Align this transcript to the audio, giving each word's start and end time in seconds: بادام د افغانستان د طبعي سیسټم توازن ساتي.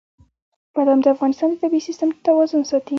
بادام 0.75 0.99
د 1.03 1.07
افغانستان 1.15 1.47
د 1.51 1.55
طبعي 1.61 1.81
سیسټم 1.87 2.09
توازن 2.25 2.61
ساتي. 2.69 2.89